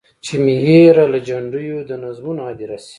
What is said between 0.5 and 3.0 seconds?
هېره له جنډیو د نظمونو هدیره سي.